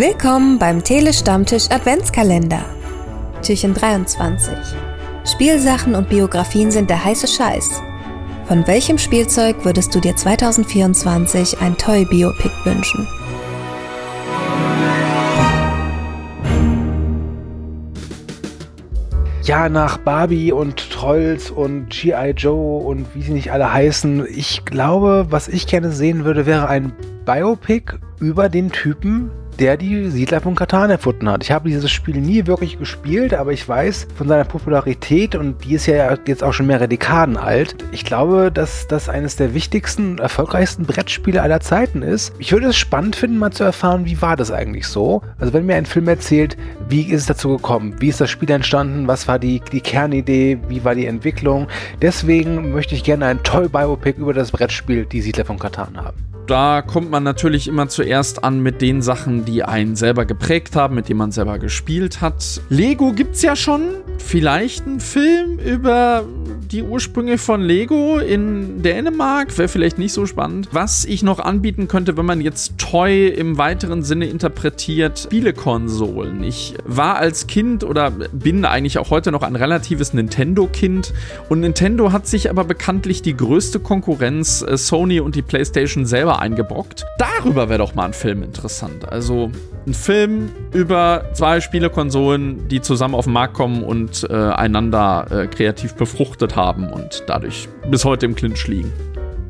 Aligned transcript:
Willkommen 0.00 0.58
beim 0.58 0.82
Telestammtisch 0.82 1.70
Adventskalender. 1.70 2.64
Türchen 3.42 3.74
23. 3.74 4.56
Spielsachen 5.26 5.94
und 5.94 6.08
Biografien 6.08 6.70
sind 6.70 6.88
der 6.88 7.04
heiße 7.04 7.28
Scheiß. 7.28 7.82
Von 8.46 8.66
welchem 8.66 8.96
Spielzeug 8.96 9.62
würdest 9.62 9.94
du 9.94 10.00
dir 10.00 10.16
2024 10.16 11.60
ein 11.60 11.76
Toy 11.76 12.06
Biopic 12.06 12.50
wünschen? 12.64 13.06
Ja, 19.42 19.68
nach 19.68 19.98
Barbie 19.98 20.50
und 20.50 20.78
Trolls 20.90 21.50
und 21.50 21.90
G.I. 21.90 22.30
Joe 22.38 22.82
und 22.86 23.14
wie 23.14 23.20
sie 23.20 23.32
nicht 23.32 23.52
alle 23.52 23.70
heißen, 23.70 24.26
ich 24.34 24.64
glaube, 24.64 25.26
was 25.28 25.48
ich 25.48 25.66
gerne 25.66 25.92
sehen 25.92 26.24
würde, 26.24 26.46
wäre 26.46 26.68
ein 26.68 26.94
Biopic 27.26 27.98
über 28.18 28.48
den 28.48 28.72
Typen, 28.72 29.30
der 29.60 29.76
die 29.76 30.10
Siedler 30.10 30.40
von 30.40 30.54
Katan 30.54 30.88
erfunden 30.88 31.28
hat. 31.28 31.44
Ich 31.44 31.50
habe 31.50 31.68
dieses 31.68 31.90
Spiel 31.90 32.16
nie 32.16 32.46
wirklich 32.46 32.78
gespielt, 32.78 33.34
aber 33.34 33.52
ich 33.52 33.68
weiß 33.68 34.08
von 34.16 34.26
seiner 34.26 34.44
Popularität 34.44 35.34
und 35.34 35.62
die 35.64 35.74
ist 35.74 35.86
ja 35.86 36.16
jetzt 36.26 36.42
auch 36.42 36.54
schon 36.54 36.66
mehrere 36.66 36.88
Dekaden 36.88 37.36
alt. 37.36 37.76
Ich 37.92 38.04
glaube, 38.04 38.50
dass 38.50 38.88
das 38.88 39.10
eines 39.10 39.36
der 39.36 39.52
wichtigsten, 39.52 40.16
erfolgreichsten 40.18 40.84
Brettspiele 40.84 41.42
aller 41.42 41.60
Zeiten 41.60 42.00
ist. 42.02 42.32
Ich 42.38 42.52
würde 42.52 42.68
es 42.68 42.76
spannend 42.76 43.16
finden, 43.16 43.38
mal 43.38 43.52
zu 43.52 43.64
erfahren, 43.64 44.06
wie 44.06 44.22
war 44.22 44.36
das 44.36 44.50
eigentlich 44.50 44.86
so? 44.86 45.20
Also 45.38 45.52
wenn 45.52 45.66
mir 45.66 45.76
ein 45.76 45.86
Film 45.86 46.08
erzählt, 46.08 46.56
wie 46.88 47.02
ist 47.02 47.20
es 47.20 47.26
dazu 47.26 47.50
gekommen? 47.50 47.96
Wie 47.98 48.08
ist 48.08 48.20
das 48.20 48.30
Spiel 48.30 48.50
entstanden? 48.50 49.08
Was 49.08 49.28
war 49.28 49.38
die, 49.38 49.60
die 49.72 49.82
Kernidee? 49.82 50.58
Wie 50.68 50.84
war 50.84 50.94
die 50.94 51.06
Entwicklung? 51.06 51.68
Deswegen 52.00 52.72
möchte 52.72 52.94
ich 52.94 53.04
gerne 53.04 53.26
ein 53.26 53.42
Toy 53.42 53.68
Biopic 53.68 54.18
über 54.18 54.32
das 54.32 54.52
Brettspiel 54.52 55.04
Die 55.04 55.20
Siedler 55.20 55.44
von 55.44 55.58
Katan 55.58 55.98
haben 55.98 56.30
da 56.50 56.82
kommt 56.82 57.12
man 57.12 57.22
natürlich 57.22 57.68
immer 57.68 57.88
zuerst 57.88 58.42
an 58.42 58.60
mit 58.60 58.82
den 58.82 59.02
Sachen, 59.02 59.44
die 59.44 59.62
einen 59.62 59.94
selber 59.94 60.24
geprägt 60.24 60.74
haben, 60.74 60.96
mit 60.96 61.08
denen 61.08 61.18
man 61.18 61.30
selber 61.30 61.60
gespielt 61.60 62.20
hat. 62.20 62.60
Lego 62.68 63.12
gibt's 63.12 63.42
ja 63.42 63.54
schon. 63.54 63.82
Vielleicht 64.18 64.84
ein 64.84 64.98
Film 64.98 65.60
über 65.60 66.24
die 66.72 66.82
Ursprünge 66.82 67.36
von 67.36 67.60
Lego 67.60 68.18
in 68.18 68.82
Dänemark. 68.82 69.56
Wäre 69.58 69.68
vielleicht 69.68 69.98
nicht 69.98 70.12
so 70.12 70.26
spannend. 70.26 70.68
Was 70.70 71.04
ich 71.04 71.22
noch 71.22 71.40
anbieten 71.40 71.88
könnte, 71.88 72.16
wenn 72.16 72.26
man 72.26 72.40
jetzt 72.40 72.78
Toy 72.78 73.28
im 73.28 73.58
weiteren 73.58 74.02
Sinne 74.02 74.26
interpretiert, 74.26 75.18
Spielekonsolen. 75.18 76.44
Ich 76.44 76.74
war 76.84 77.16
als 77.16 77.46
Kind 77.46 77.82
oder 77.82 78.10
bin 78.10 78.64
eigentlich 78.64 78.98
auch 78.98 79.10
heute 79.10 79.32
noch 79.32 79.42
ein 79.42 79.56
relatives 79.56 80.14
Nintendo-Kind. 80.14 81.12
Und 81.48 81.60
Nintendo 81.60 82.12
hat 82.12 82.28
sich 82.28 82.50
aber 82.50 82.64
bekanntlich 82.64 83.22
die 83.22 83.36
größte 83.36 83.80
Konkurrenz 83.80 84.62
äh, 84.62 84.76
Sony 84.76 85.20
und 85.20 85.34
die 85.34 85.42
PlayStation 85.42 86.06
selber 86.06 86.40
eingebrockt. 86.40 87.04
Darüber 87.18 87.68
wäre 87.68 87.78
doch 87.78 87.94
mal 87.94 88.06
ein 88.06 88.12
Film 88.12 88.42
interessant. 88.42 89.10
Also 89.10 89.50
ein 89.86 89.94
Film 89.94 90.50
über 90.72 91.24
zwei 91.32 91.60
Spielekonsolen, 91.60 92.68
die 92.68 92.80
zusammen 92.80 93.14
auf 93.14 93.24
den 93.24 93.32
Markt 93.32 93.54
kommen 93.54 93.82
und 93.82 94.26
äh, 94.28 94.34
einander 94.34 95.26
äh, 95.30 95.46
kreativ 95.46 95.94
befruchtet 95.94 96.56
haben 96.56 96.88
und 96.88 97.24
dadurch 97.26 97.68
bis 97.90 98.04
heute 98.04 98.26
im 98.26 98.34
Clinch 98.34 98.66
liegen. 98.66 98.92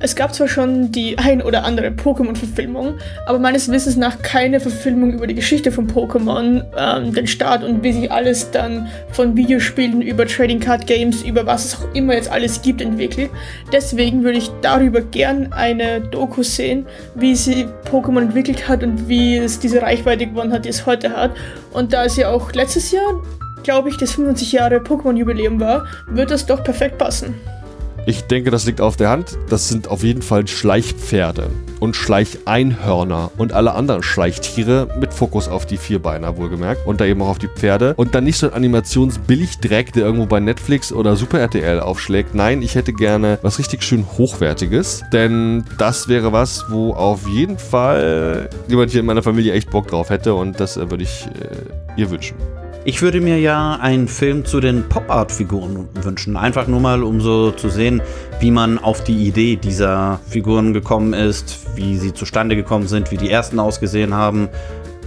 Es 0.03 0.17
gab 0.17 0.35
zwar 0.35 0.49
schon 0.49 0.91
die 0.91 1.19
ein 1.19 1.43
oder 1.43 1.63
andere 1.65 1.89
Pokémon-Verfilmung, 1.89 2.95
aber 3.27 3.39
meines 3.39 3.71
Wissens 3.71 3.97
nach 3.97 4.23
keine 4.23 4.59
Verfilmung 4.59 5.13
über 5.13 5.27
die 5.27 5.35
Geschichte 5.35 5.71
von 5.71 5.87
Pokémon, 5.87 6.65
ähm, 6.75 7.13
den 7.13 7.27
Start 7.27 7.63
und 7.63 7.83
wie 7.83 7.93
sich 7.93 8.11
alles 8.11 8.51
dann 8.51 8.89
von 9.13 9.37
Videospielen 9.37 10.01
über 10.01 10.27
Trading 10.27 10.59
Card 10.59 10.87
Games, 10.87 11.23
über 11.23 11.45
was 11.45 11.67
es 11.67 11.75
auch 11.77 11.95
immer 11.95 12.15
jetzt 12.15 12.33
alles 12.33 12.63
gibt, 12.63 12.81
entwickelt. 12.81 13.31
Deswegen 13.75 14.25
würde 14.25 14.39
ich 14.39 14.51
darüber 14.63 15.03
gern 15.03 15.53
eine 15.53 16.01
Doku 16.01 16.43
sehen, 16.43 16.87
wie 17.15 17.37
sie 17.37 17.67
Pokémon 17.91 18.23
entwickelt 18.23 18.71
hat 18.71 18.83
und 18.83 19.07
wie 19.07 19.37
es 19.37 19.59
diese 19.59 19.83
Reichweite 19.83 20.27
gewonnen 20.27 20.55
hat, 20.55 20.65
die 20.65 20.71
es 20.71 20.87
heute 20.87 21.15
hat. 21.15 21.33
Und 21.75 21.93
da 21.93 22.07
es 22.07 22.17
ja 22.17 22.31
auch 22.31 22.53
letztes 22.53 22.91
Jahr, 22.91 23.23
glaube 23.65 23.91
ich, 23.91 23.99
das 23.99 24.13
25 24.13 24.53
Jahre 24.53 24.77
Pokémon-Jubiläum 24.77 25.61
war, 25.61 25.85
wird 26.07 26.31
das 26.31 26.47
doch 26.47 26.65
perfekt 26.65 26.97
passen. 26.97 27.35
Ich 28.11 28.25
denke, 28.25 28.51
das 28.51 28.67
liegt 28.67 28.81
auf 28.81 28.97
der 28.97 29.09
Hand. 29.09 29.39
Das 29.51 29.69
sind 29.69 29.87
auf 29.87 30.03
jeden 30.03 30.21
Fall 30.21 30.49
Schleichpferde 30.49 31.49
und 31.79 31.95
Schleicheinhörner 31.95 33.31
und 33.39 33.53
alle 33.53 33.73
anderen 33.75 34.03
Schleichtiere 34.03 34.89
mit 34.99 35.15
Fokus 35.15 35.47
auf 35.47 35.65
die 35.65 35.77
Vierbeiner 35.77 36.37
wohlgemerkt 36.37 36.85
und 36.89 37.01
da 37.01 37.05
eben 37.05 37.23
auch 37.23 37.29
auf 37.29 37.39
die 37.39 37.47
Pferde 37.47 37.95
und 37.95 38.17
dann 38.17 38.25
nicht 38.25 38.37
so 38.37 38.49
ein 38.49 38.53
Animationsbilligdreck, 38.53 39.93
der 39.93 40.07
irgendwo 40.07 40.27
bei 40.27 40.41
Netflix 40.41 40.93
oder 40.93 41.15
Super 41.15 41.39
RTL 41.39 41.79
aufschlägt. 41.79 42.35
Nein, 42.35 42.63
ich 42.63 42.75
hätte 42.75 42.93
gerne 42.93 43.39
was 43.43 43.61
richtig 43.61 43.85
schön 43.85 44.05
hochwertiges, 44.19 45.05
denn 45.13 45.65
das 45.79 46.09
wäre 46.09 46.33
was, 46.33 46.65
wo 46.69 46.93
auf 46.95 47.29
jeden 47.29 47.59
Fall 47.59 48.51
jemand 48.67 48.91
hier 48.91 49.01
in 49.01 49.07
meiner 49.07 49.23
Familie 49.23 49.53
echt 49.53 49.71
Bock 49.71 49.87
drauf 49.87 50.11
hätte 50.11 50.35
und 50.35 50.59
das 50.59 50.77
äh, 50.77 50.91
würde 50.91 51.05
ich 51.05 51.29
äh, 51.29 52.01
ihr 52.01 52.11
wünschen. 52.11 52.35
Ich 52.87 53.03
würde 53.03 53.21
mir 53.21 53.39
ja 53.39 53.75
einen 53.75 54.09
Film 54.09 54.47
zu 54.47 54.59
den 54.59 54.89
Pop-Art-Figuren 54.89 55.87
wünschen. 56.03 56.39
Einfach 56.39 56.67
nur 56.67 56.81
mal, 56.81 57.03
um 57.03 57.21
so 57.21 57.51
zu 57.51 57.69
sehen, 57.69 58.01
wie 58.41 58.51
man 58.51 58.79
auf 58.79 59.05
die 59.05 59.29
Idee 59.29 59.57
dieser 59.57 60.19
Figuren 60.27 60.73
gekommen 60.73 61.13
ist, 61.13 61.67
wie 61.77 61.99
sie 61.99 62.15
zustande 62.15 62.57
gekommen 62.57 62.89
sind, 62.89 63.11
wie 63.11 63.19
die 63.19 63.31
ersten 63.31 63.59
ausgesehen 63.59 64.15
haben. 64.15 64.49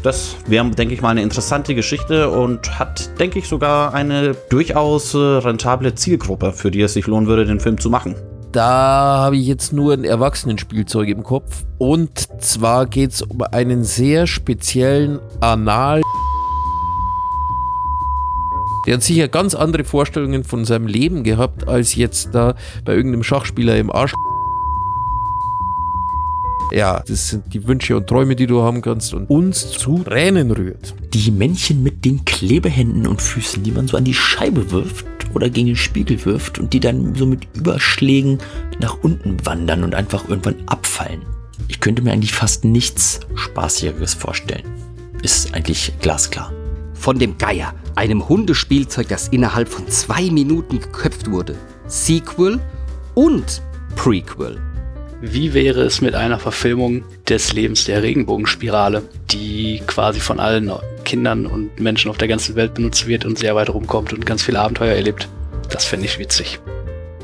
Das 0.03 0.35
wäre, 0.45 0.69
denke 0.69 0.93
ich 0.93 1.01
mal, 1.01 1.09
eine 1.09 1.23
interessante 1.23 1.73
Geschichte 1.73 2.29
und 2.29 2.77
hat, 2.77 3.19
denke 3.19 3.39
ich, 3.39 3.47
sogar 3.47 3.95
eine 3.95 4.35
durchaus 4.49 5.15
äh, 5.15 5.17
rentable 5.17 5.95
Zielgruppe, 5.95 6.53
für 6.53 6.69
die 6.69 6.81
es 6.81 6.93
sich 6.93 7.07
lohnen 7.07 7.25
würde, 7.25 7.45
den 7.45 7.59
Film 7.59 7.79
zu 7.79 7.89
machen. 7.89 8.13
Da 8.51 9.17
habe 9.17 9.37
ich 9.37 9.47
jetzt 9.47 9.73
nur 9.73 9.93
ein 9.93 10.03
Erwachsenenspielzeug 10.03 11.09
im 11.09 11.23
Kopf. 11.23 11.63
Und 11.79 12.27
zwar 12.39 12.85
geht 12.85 13.13
es 13.13 13.23
um 13.23 13.41
einen 13.41 13.83
sehr 13.83 14.27
speziellen 14.27 15.19
Anal. 15.39 16.03
Der 18.85 18.95
hat 18.95 19.03
sicher 19.03 19.27
ganz 19.27 19.55
andere 19.55 19.83
Vorstellungen 19.83 20.43
von 20.43 20.65
seinem 20.65 20.87
Leben 20.87 21.23
gehabt, 21.23 21.67
als 21.67 21.95
jetzt 21.95 22.29
da 22.33 22.55
bei 22.83 22.93
irgendeinem 22.93 23.23
Schachspieler 23.23 23.77
im 23.77 23.89
Arsch. 23.89 24.13
Ja, 26.71 27.03
das 27.07 27.29
sind 27.29 27.53
die 27.53 27.67
Wünsche 27.67 27.95
und 27.95 28.07
Träume, 28.07 28.35
die 28.35 28.47
du 28.47 28.63
haben 28.63 28.81
kannst 28.81 29.13
und 29.13 29.29
uns 29.29 29.69
zu 29.69 29.99
Tränen 29.99 30.51
rührt. 30.51 30.95
Die 31.13 31.29
Männchen 31.29 31.83
mit 31.83 32.03
den 32.03 32.25
Klebehänden 32.25 33.05
und 33.05 33.21
Füßen, 33.21 33.63
die 33.63 33.71
man 33.71 33.87
so 33.87 33.95
an 33.95 34.05
die 34.05 34.13
Scheibe 34.13 34.71
wirft 34.71 35.05
oder 35.35 35.49
gegen 35.49 35.67
den 35.67 35.75
Spiegel 35.75 36.25
wirft 36.25 36.57
und 36.59 36.73
die 36.73 36.79
dann 36.79 37.15
so 37.15 37.25
mit 37.25 37.47
Überschlägen 37.55 38.39
nach 38.79 38.97
unten 39.03 39.45
wandern 39.45 39.83
und 39.83 39.93
einfach 39.93 40.27
irgendwann 40.27 40.55
abfallen. 40.65 41.21
Ich 41.67 41.79
könnte 41.79 42.01
mir 42.01 42.11
eigentlich 42.11 42.33
fast 42.33 42.65
nichts 42.65 43.19
Spaßigeres 43.35 44.15
vorstellen. 44.15 44.65
Ist 45.21 45.53
eigentlich 45.53 45.93
glasklar. 46.01 46.51
Von 47.03 47.19
dem 47.19 47.37
Geier 47.37 47.73
einem 47.95 48.29
Hundespielzeug, 48.29 49.09
das 49.09 49.27
innerhalb 49.27 49.67
von 49.67 49.89
zwei 49.89 50.31
Minuten 50.31 50.79
geköpft 50.79 51.29
wurde. 51.29 51.57
Sequel 51.85 52.61
und 53.13 53.61
Prequel. 53.97 54.61
Wie 55.19 55.53
wäre 55.53 55.81
es 55.81 55.99
mit 55.99 56.15
einer 56.15 56.39
Verfilmung 56.39 57.03
des 57.27 57.51
Lebens 57.51 57.83
der 57.83 58.03
Regenbogenspirale, 58.03 59.03
die 59.31 59.81
quasi 59.85 60.21
von 60.21 60.39
allen 60.39 60.71
Kindern 61.03 61.45
und 61.45 61.77
Menschen 61.77 62.09
auf 62.09 62.17
der 62.17 62.29
ganzen 62.29 62.55
Welt 62.55 62.73
benutzt 62.73 63.05
wird 63.05 63.25
und 63.25 63.37
sehr 63.37 63.53
weit 63.53 63.69
rumkommt 63.69 64.13
und 64.13 64.25
ganz 64.25 64.41
viele 64.41 64.61
Abenteuer 64.61 64.95
erlebt? 64.95 65.27
Das 65.69 65.83
fände 65.83 66.05
ich 66.05 66.17
witzig. 66.19 66.61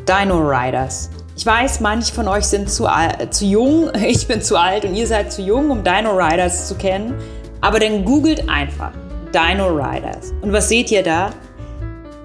Dino 0.06 0.40
Riders. 0.40 1.10
Ich 1.38 1.46
weiß, 1.46 1.80
manche 1.80 2.14
von 2.14 2.28
euch 2.28 2.44
sind 2.44 2.70
zu, 2.70 2.86
zu 3.30 3.46
jung, 3.46 3.92
ich 4.06 4.28
bin 4.28 4.42
zu 4.42 4.58
alt 4.58 4.84
und 4.84 4.96
ihr 4.96 5.08
seid 5.08 5.32
zu 5.32 5.42
jung, 5.42 5.70
um 5.70 5.86
Dino 5.86 6.12
Riders 6.12 6.68
zu 6.68 6.76
kennen. 6.76 7.14
Aber 7.62 7.80
dann 7.80 8.04
googelt 8.04 8.50
einfach 8.50 8.92
Dino 9.34 9.68
Riders. 9.68 10.34
Und 10.42 10.54
was 10.54 10.70
seht 10.70 10.92
ihr 10.92 11.04
da? 11.04 11.32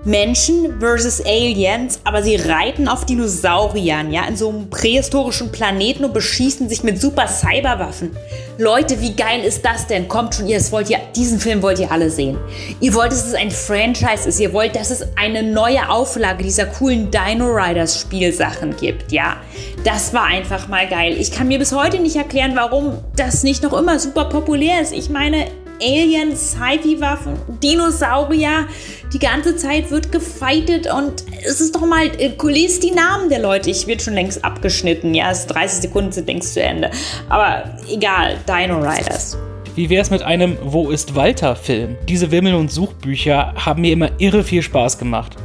Menschen 0.07 0.79
versus 0.81 1.25
Aliens, 1.25 1.99
aber 2.05 2.23
sie 2.23 2.37
reiten 2.37 2.89
auf 2.89 3.07
Dinosauriern, 3.07 4.13
ja, 4.13 4.27
in 4.27 4.37
so 4.37 4.51
einem 4.51 4.69
prähistorischen 4.69 5.51
Planeten 5.51 6.05
und 6.05 6.13
beschießen 6.13 6.69
sich 6.69 6.83
mit 6.83 7.01
super 7.01 7.27
Cyberwaffen. 7.27 8.15
Leute, 8.59 9.01
wie 9.01 9.15
geil 9.15 9.43
ist 9.43 9.65
das 9.65 9.87
denn? 9.87 10.07
Kommt 10.07 10.35
schon, 10.35 10.47
ihr 10.47 10.59
das 10.59 10.71
wollt 10.73 10.91
ihr, 10.91 10.99
diesen 11.17 11.41
Film 11.41 11.63
wollt 11.63 11.79
ihr 11.79 11.91
alle 11.91 12.11
sehen. 12.11 12.37
Ihr 12.81 12.93
wollt, 12.93 13.13
dass 13.13 13.27
es 13.27 13.35
ein 13.35 13.51
Franchise 13.51 14.29
ist, 14.29 14.39
ihr 14.41 14.53
wollt, 14.53 14.77
dass 14.77 14.91
es 14.91 15.07
eine 15.17 15.43
neue 15.43 15.89
Auflage 15.89 16.45
dieser 16.45 16.67
coolen 16.67 17.11
Dino 17.11 17.47
Riders 17.47 17.99
Spielsachen 17.99 18.77
gibt, 18.77 19.11
ja. 19.11 19.39
Das 19.85 20.13
war 20.13 20.25
einfach 20.25 20.69
mal 20.69 20.87
geil. 20.87 21.17
Ich 21.19 21.33
kann 21.33 21.49
mir 21.49 21.59
bis 21.59 21.73
heute 21.73 21.99
nicht 21.99 22.17
erklären, 22.17 22.53
warum 22.55 22.99
das 23.17 23.43
nicht 23.43 23.63
noch 23.63 23.73
immer 23.73 23.99
super 23.99 24.27
populär 24.27 24.83
ist. 24.83 24.93
Ich 24.93 25.09
meine, 25.09 25.47
Aliens, 25.81 26.53
Sci-Fi-Waffen, 26.53 27.35
Dinosaurier. 27.63 28.67
Die 29.13 29.19
ganze 29.19 29.57
Zeit 29.57 29.91
wird 29.91 30.11
gefeitet 30.11 30.93
und 30.93 31.25
es 31.45 31.61
ist 31.61 31.75
doch 31.75 31.87
mal, 31.87 32.07
äh, 32.19 32.33
lest 32.49 32.83
die 32.83 32.91
Namen 32.91 33.29
der 33.29 33.41
Leute. 33.41 33.71
Ich 33.71 33.87
wird 33.87 34.03
schon 34.03 34.15
längst 34.15 34.45
abgeschnitten. 34.45 35.15
Ja, 35.15 35.31
es 35.31 35.41
ist 35.41 35.47
30 35.49 35.83
Sekunden 35.83 36.13
sind 36.13 36.27
längst 36.27 36.55
zu 36.55 36.63
Ende. 36.63 36.91
Aber 37.29 37.65
egal, 37.91 38.39
Dino 38.47 38.79
Riders. 38.79 39.37
Wie 39.75 39.91
wäre 39.91 40.03
es 40.03 40.11
mit 40.11 40.23
einem 40.23 40.57
Wo 40.63 40.91
ist 40.91 41.17
Walter 41.17 41.57
Film? 41.57 41.97
Diese 42.09 42.31
Wimmel- 42.31 42.55
und 42.55 42.71
Suchbücher 42.71 43.55
haben 43.57 43.81
mir 43.81 43.93
immer 43.93 44.11
irre 44.19 44.45
viel 44.45 44.63
Spaß 44.63 44.99
gemacht. 44.99 45.37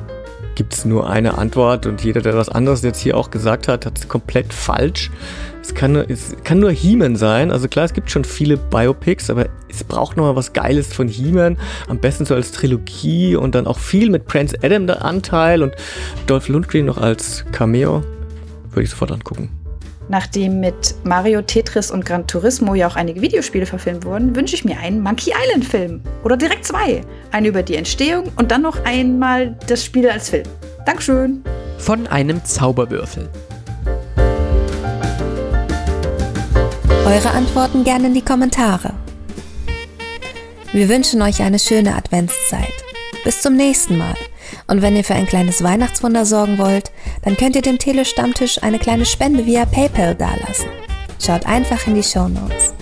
Gibt 0.60 0.74
es 0.74 0.84
nur 0.84 1.10
eine 1.10 1.38
Antwort 1.38 1.86
und 1.86 2.04
jeder, 2.04 2.20
der 2.20 2.36
was 2.36 2.50
anderes 2.50 2.82
jetzt 2.82 3.00
hier 3.00 3.16
auch 3.16 3.32
gesagt 3.32 3.70
hat, 3.70 3.86
hat 3.86 3.98
es 3.98 4.10
komplett 4.10 4.52
falsch. 4.52 5.10
Es 5.62 5.74
kann, 5.74 5.94
nur- 5.94 6.10
es 6.10 6.36
kann 6.44 6.60
nur 6.60 6.70
He-Man 6.70 7.16
sein. 7.16 7.50
Also 7.50 7.70
klar, 7.70 7.86
es 7.86 7.94
gibt 7.94 8.12
schon 8.12 8.26
viele 8.26 8.58
Biopics, 8.58 9.30
aber 9.30 9.46
es 9.70 9.86
braucht 9.86 10.18
nochmal 10.18 10.36
was 10.36 10.52
Geiles 10.52 10.94
von 10.94 11.08
He-Man. 11.08 11.58
Am 11.88 11.98
besten 12.00 12.26
so 12.26 12.36
als 12.36 12.52
Trilogie 12.52 13.38
und 13.38 13.56
dann 13.56 13.68
auch 13.68 13.80
viel 13.80 14.10
mit 14.10 14.26
Prince 14.28 14.54
Adam 14.62 14.86
der 14.86 15.06
Anteil 15.06 15.64
und 15.64 15.74
Dolph 16.28 16.50
Lundgren 16.50 16.88
noch 16.88 16.98
als 16.98 17.46
Cameo. 17.54 18.04
Würde 18.72 18.84
ich 18.84 18.90
sofort 18.90 19.14
angucken. 19.14 19.50
Nachdem 20.10 20.60
mit 20.60 20.94
Mario, 21.06 21.42
Tetris 21.42 21.90
und 21.90 22.04
Gran 22.04 22.28
Turismo 22.28 22.76
ja 22.76 22.86
auch 22.88 22.98
einige 22.98 23.22
Videospiele 23.22 23.66
verfilmt 23.66 24.04
wurden, 24.04 24.36
wünsche 24.36 24.56
ich 24.56 24.66
mir 24.66 24.78
einen 24.78 25.00
Monkey 25.02 25.32
Island 25.42 25.64
Film. 25.64 26.02
Oder 26.26 26.36
direkt 26.36 26.66
zwei. 26.66 27.00
Einen 27.32 27.46
über 27.46 27.64
die 27.64 27.76
Entstehung 27.76 28.32
und 28.38 28.52
dann 28.52 28.64
noch 28.64 28.84
einmal 28.86 29.56
das 29.68 29.84
Spiel 29.84 30.10
als 30.10 30.30
Film. 30.30 30.46
Dankeschön. 30.86 31.44
Von 31.78 32.08
einem 32.08 32.44
Zauberwürfel. 32.44 33.30
Eure 37.06 37.32
Antworten 37.32 37.84
gerne 37.84 38.08
in 38.08 38.14
die 38.14 38.22
Kommentare. 38.22 38.94
Wir 40.72 40.90
wünschen 40.90 41.22
euch 41.22 41.42
eine 41.42 41.58
schöne 41.58 41.96
Adventszeit. 41.96 42.74
Bis 43.24 43.42
zum 43.42 43.56
nächsten 43.56 43.98
Mal. 43.98 44.16
Und 44.68 44.82
wenn 44.82 44.96
ihr 44.96 45.04
für 45.04 45.16
ein 45.16 45.26
kleines 45.26 45.64
Weihnachtswunder 45.64 46.26
sorgen 46.26 46.58
wollt, 46.58 46.92
dann 47.24 47.36
könnt 47.38 47.56
ihr 47.56 47.62
dem 47.62 47.80
Telestammtisch 47.80 48.62
eine 48.62 48.80
kleine 48.80 49.06
Spende 49.06 49.46
via 49.46 49.66
PayPal 49.66 50.16
dalassen. 50.16 50.70
Schaut 51.20 51.46
einfach 51.46 51.86
in 51.88 51.96
die 51.96 52.04
Shownotes. 52.04 52.74